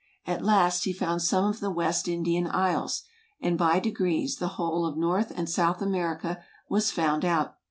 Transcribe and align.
At 0.25 0.43
last 0.43 0.85
he 0.85 0.93
found 0.93 1.21
some 1.21 1.45
of 1.45 1.59
the 1.59 1.69
West 1.69 2.07
Indian 2.07 2.47
isles; 2.47 3.03
and 3.39 3.55
by 3.55 3.77
degrees, 3.79 4.37
the 4.37 4.47
whole 4.57 4.83
of 4.83 4.97
North 4.97 5.31
and 5.35 5.47
South 5.47 5.79
America 5.79 6.39
was 6.67 6.89
found 6.89 7.23
out. 7.23 7.53